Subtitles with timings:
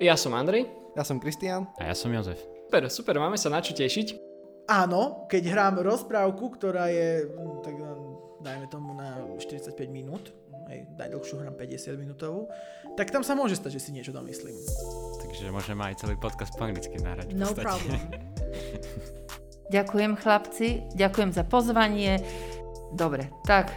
[0.00, 0.64] Ja som Andrej.
[0.96, 1.68] Ja som Kristian.
[1.76, 2.40] A ja som Jozef.
[2.40, 4.16] Super, super, máme sa na čo tešiť.
[4.64, 7.76] Áno, keď hrám rozprávku, ktorá je, mm, tak
[8.40, 10.32] dajme tomu na 45 minút,
[10.72, 12.48] aj najdlhšiu hrám 50 minútovú,
[12.96, 14.56] tak tam sa môže stať, že si niečo domyslím.
[15.20, 17.36] Takže môžeme aj celý podcast po anglicky nahrať.
[17.36, 17.68] No podstate.
[17.68, 18.00] problem.
[19.76, 22.18] Ďakujem chlapci, ďakujem za pozvanie.
[22.90, 23.70] Dobre, tak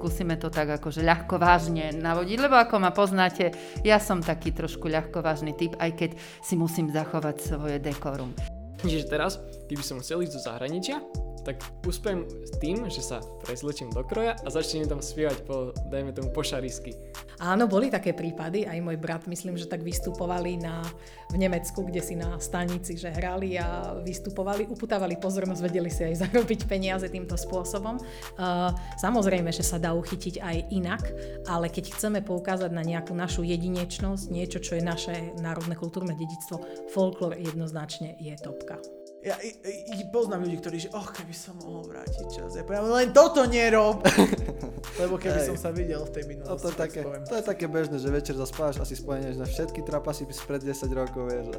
[0.00, 3.52] skúsime to tak akože ľahko vážne navodiť, lebo ako ma poznáte,
[3.84, 6.10] ja som taký trošku ľahko vážny typ, aj keď
[6.40, 8.32] si musím zachovať svoje dekorum.
[8.80, 9.36] Čiže teraz,
[9.68, 11.04] keby som chcel ísť do zahraničia,
[11.44, 16.12] tak uspiem s tým, že sa prezlečím do kroja a začnem tam spievať po, dajme
[16.12, 16.94] tomu, po šarisky.
[17.40, 20.84] Áno, boli také prípady, aj môj brat, myslím, že tak vystupovali na,
[21.32, 26.14] v Nemecku, kde si na stanici, že hrali a vystupovali, uputávali pozornosť, vedeli si aj
[26.28, 27.96] zarobiť peniaze týmto spôsobom.
[28.36, 31.04] Uh, samozrejme, že sa dá uchytiť aj inak,
[31.48, 36.60] ale keď chceme poukázať na nejakú našu jedinečnosť, niečo, čo je naše národné kultúrne dedictvo,
[36.92, 38.99] folklór jednoznačne je topka.
[39.20, 39.52] Ja i,
[40.00, 42.56] i, poznám ľudí, ktorí, že oh, keby som mohol vrátiť čas.
[42.56, 44.00] Ja poviem, len toto nerob!
[45.00, 45.48] Lebo keby Hej.
[45.52, 47.24] som sa videl v tej No minulosti, to, je tak také, poviem.
[47.28, 50.88] to je také bežné, že večer zaspáš a si spomeneš na všetky trapasy spred 10
[50.96, 51.52] rokov, vieš.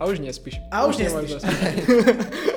[0.00, 0.64] A už nespíš.
[0.72, 1.52] A už nemáš nespíš.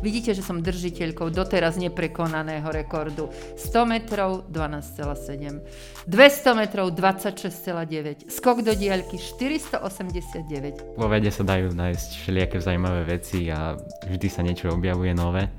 [0.00, 3.28] Vidíte, že som držiteľkou doteraz neprekonaného rekordu.
[3.60, 5.60] 100 metrov 12,7,
[6.08, 10.96] 200 metrov 26,9, skok do diaľky 489.
[10.96, 13.76] Vo vede sa dajú nájsť všelijaké zaujímavé veci a
[14.08, 15.52] vždy sa niečo objavuje nové.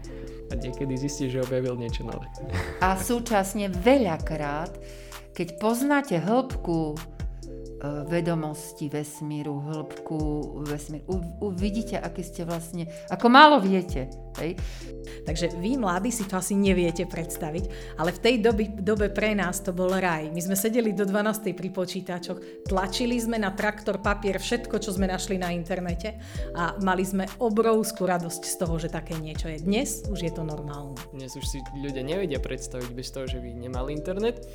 [0.49, 2.25] A niekedy zistíš, že objavil niečo nové.
[2.81, 4.73] A súčasne veľakrát,
[5.37, 6.97] keď poznáte hĺbku
[7.81, 10.17] vedomosti vesmíru, hĺbku
[10.69, 11.05] vesmíru,
[11.41, 14.05] uvidíte, aký ste vlastne, ako málo viete.
[14.37, 14.55] Hej?
[15.25, 19.59] Takže vy, mladí, si to asi neviete predstaviť, ale v tej doby, dobe pre nás
[19.59, 20.29] to bol raj.
[20.29, 21.51] My sme sedeli do 12.
[21.57, 26.21] pri počítačoch, tlačili sme na traktor papier všetko, čo sme našli na internete
[26.55, 29.57] a mali sme obrovskú radosť z toho, že také niečo je.
[29.57, 30.95] Dnes už je to normálne.
[31.11, 34.45] Dnes už si ľudia nevedia predstaviť bez toho, že by nemali internet.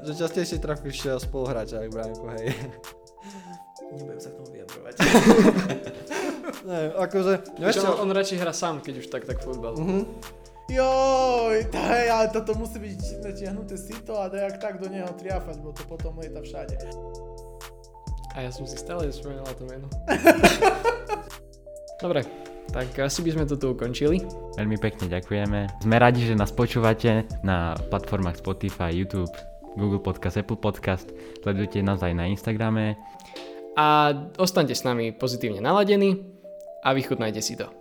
[0.00, 2.56] Že častejšie trafíš spoluhráča, ak Bránko, hej.
[3.90, 4.94] Nebudem sa k tomu vyjadrovať.
[6.60, 9.80] Ne, akože, vieš Čo, on, on radšej hrá sám, keď už tak, tak futbal.
[9.80, 10.04] Mhm.
[10.70, 15.74] Joj, hej, ale toto musí byť natiahnuté sito a dajak tak do neho triafať, bo
[15.74, 16.78] to potom lieta všade.
[18.38, 19.90] A ja som si stále spomínal to meno.
[22.04, 22.22] Dobre,
[22.70, 24.22] tak asi by sme to tu ukončili.
[24.54, 25.82] Veľmi pekne ďakujeme.
[25.82, 29.34] Sme radi, že nás počúvate na platformách Spotify, YouTube,
[29.78, 31.10] Google Podcast, Apple Podcast.
[31.42, 32.98] Sledujte nás aj na Instagrame.
[33.78, 36.20] A ostaňte s nami pozitívne naladení
[36.82, 37.79] a vychutnajte si to.